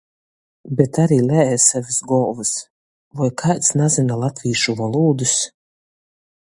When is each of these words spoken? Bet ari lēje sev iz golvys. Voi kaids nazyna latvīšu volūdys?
Bet 0.77 0.95
ari 1.03 1.19
lēje 1.25 1.59
sev 1.65 1.91
iz 1.93 1.99
golvys. 2.13 2.55
Voi 3.21 3.31
kaids 3.43 3.71
nazyna 3.83 4.19
latvīšu 4.25 4.77
volūdys? 4.83 5.37